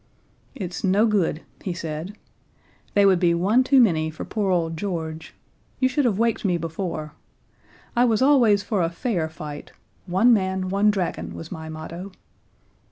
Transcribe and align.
"It's 0.55 0.83
no 0.83 1.05
good," 1.05 1.43
he 1.61 1.73
said, 1.75 2.15
"they 2.95 3.05
would 3.05 3.19
be 3.19 3.35
one 3.35 3.63
too 3.63 3.79
many 3.79 4.09
for 4.09 4.25
poor 4.25 4.49
old 4.49 4.75
George. 4.75 5.35
You 5.79 5.87
should 5.87 6.05
have 6.05 6.17
waked 6.17 6.43
me 6.43 6.57
before. 6.57 7.13
I 7.95 8.05
was 8.05 8.19
always 8.23 8.63
for 8.63 8.81
a 8.81 8.89
fair 8.89 9.29
fight 9.29 9.73
one 10.07 10.33
man 10.33 10.69
one 10.69 10.89
dragon, 10.89 11.35
was 11.35 11.51
my 11.51 11.69
motto." 11.69 12.13